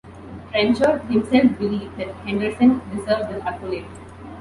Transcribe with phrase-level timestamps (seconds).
[0.49, 3.85] Trenchard himself believed that Henderson deserved the accolade.